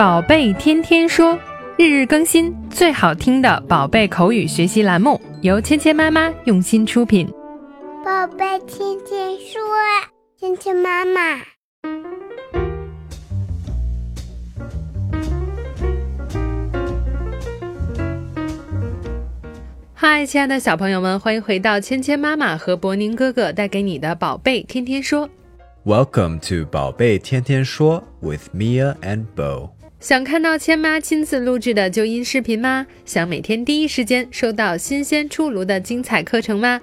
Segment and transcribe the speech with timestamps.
[0.00, 1.38] 宝贝天天说，
[1.76, 7.30] 日日更新，最好听的宝贝口语学习栏目，由芊芊妈妈用心出品。
[8.02, 9.60] 宝贝天天说，
[10.38, 11.42] 芊芊妈妈。
[19.92, 25.28] 嗨，亲爱的小朋友们，欢迎回到芊芊妈妈和博宁哥哥带给你的宝贝天天说。
[25.84, 29.72] Welcome to 宝贝天天说 with Mia and Bo。
[30.00, 32.86] 想看到千妈亲自录制的纠音视频吗？
[33.04, 36.80] 想每天第一时间收到新鲜出炉的精彩课程吗？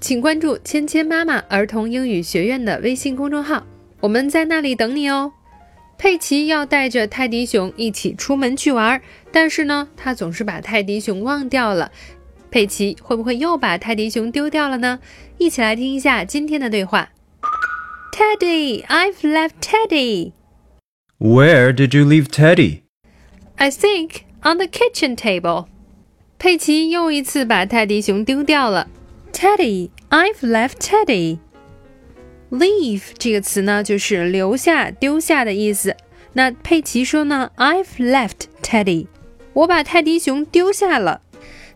[0.00, 3.66] 请关注“芊芊妈妈儿童英语学院”的微信公众号，
[4.00, 5.32] 我们在那里等你哦。
[5.96, 11.90] 佩奇要带着泰迪熊一起出门去玩，但是呢，他总是把泰迪熊忘掉了。
[12.50, 14.98] 佩奇会不会又把泰迪熊丢掉了呢？
[15.38, 17.08] 一起来听一下今天的对话。
[18.12, 20.32] Teddy, I've left Teddy.
[21.21, 22.83] Where did you leave Teddy?
[23.57, 25.65] I think on the kitchen table.
[26.37, 28.87] 佩奇又一次把泰迪熊丢掉了。
[29.33, 31.39] Teddy, I've left Teddy.
[32.51, 35.95] Leave 这个词呢，就是留下、丢下的意思。
[36.33, 39.07] 那佩奇说呢，I've left Teddy.
[39.53, 41.21] 我把泰迪熊丢下了。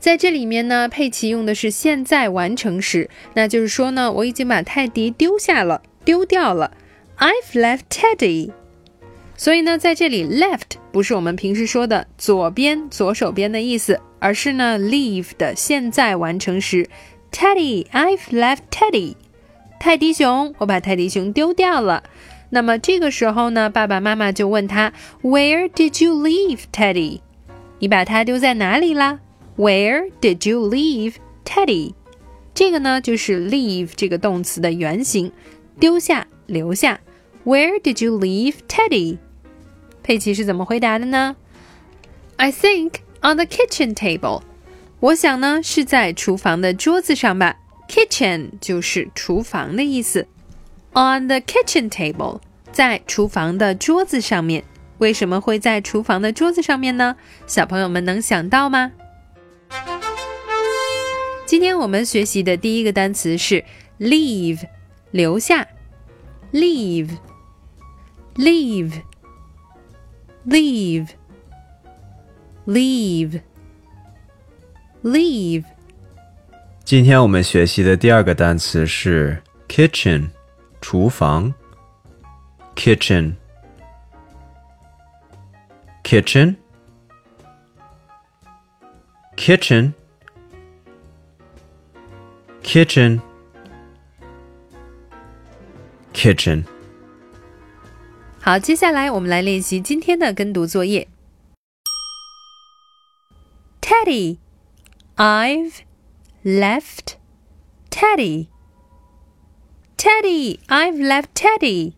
[0.00, 6.72] 在这里面呢，佩奇用的是现在完成时，那就是说呢，我已经把泰迪丢下了，丢掉了。
[7.18, 8.50] I've left Teddy.
[9.35, 16.87] 所以呢，在这里，left 不是我们平时说的左边、左手边的意思，而是呢，leave 的现在完成时。
[17.31, 19.15] Teddy, I've left Teddy。
[19.79, 22.03] 泰迪熊，我把泰迪熊丢掉了。
[22.51, 27.21] 那么这个时候呢，爸爸妈妈就问他，Where did you leave Teddy？
[27.79, 29.19] 你把它丢在哪里啦
[29.57, 31.95] ？Where did you leave Teddy？
[32.53, 35.31] 这个呢，就是 leave 这个动词的原形，
[35.79, 37.01] 丢下、留下。
[37.43, 39.17] Where did you leave Teddy？
[40.03, 41.35] 佩奇是怎么回答的呢
[42.35, 44.41] ？I think on the kitchen table。
[44.99, 47.57] 我想呢是在厨房的桌子上吧。
[47.87, 50.27] Kitchen 就是厨房的意思。
[50.93, 52.41] On the kitchen table，
[52.71, 54.63] 在厨房的桌子上面。
[54.99, 57.15] 为什么会在厨房的桌子上面呢？
[57.47, 58.91] 小朋友们能想到吗？
[61.45, 63.63] 今天我们学习的第一个单词是
[63.99, 64.59] leave，
[65.11, 65.67] 留下。
[66.51, 67.09] leave。
[68.35, 69.01] leave
[70.46, 71.08] leave
[72.66, 73.40] leave
[75.02, 75.64] leave
[76.84, 80.28] 今天我们学习的第二个单词是 kitchen，
[80.80, 81.52] 厨房。
[82.78, 83.36] kitchen
[86.04, 86.56] kitchen
[89.36, 89.92] kitchen
[92.62, 93.20] kitchen
[96.12, 96.64] kitchen
[98.42, 101.08] 好，接下来我们来练习今天的跟读作业。
[103.80, 104.38] Teddy,
[105.16, 105.80] I've
[106.44, 107.16] left
[107.90, 108.48] Teddy.
[109.96, 111.94] Teddy, I've left Teddy.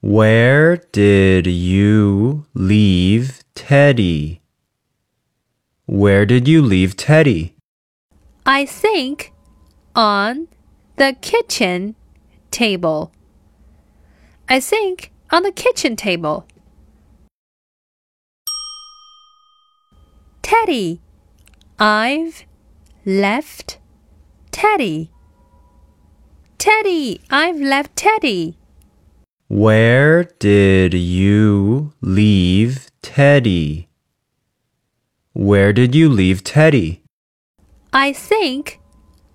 [0.00, 4.40] Where did you leave Teddy?
[5.86, 7.52] Where did you leave Teddy?
[8.44, 9.32] I think
[9.94, 10.48] on
[10.96, 11.94] the kitchen
[12.50, 13.10] table.
[14.48, 16.47] I think on the kitchen table.
[20.41, 21.01] Teddy,
[21.77, 22.45] I've
[23.05, 23.79] left
[24.51, 25.11] Teddy.
[26.57, 28.57] Teddy, I've left Teddy.
[29.49, 33.87] Where did you leave Teddy?
[35.33, 37.03] Where did you leave Teddy?
[37.93, 38.79] I think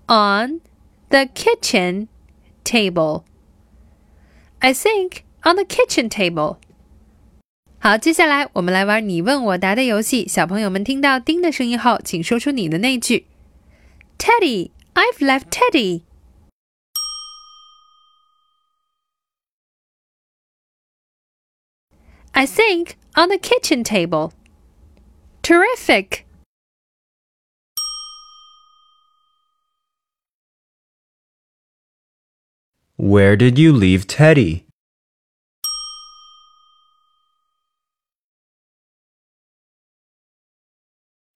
[0.09, 0.61] on
[1.09, 2.09] the kitchen
[2.63, 3.25] table.
[4.61, 6.58] I think on the kitchen table.
[7.80, 10.26] 好，接下来我们来玩你问我答的游戏。
[10.26, 13.26] 小朋友们听到“叮”的声音后，请说出你的那句。
[14.18, 16.02] Teddy, I've left Teddy.
[22.32, 24.32] I think on the kitchen table.
[25.42, 26.24] Terrific.
[32.96, 34.64] Where did you leave Teddy?